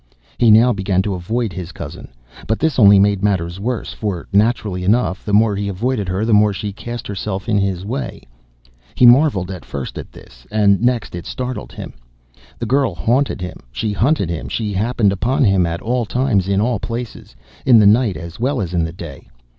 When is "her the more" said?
6.09-6.53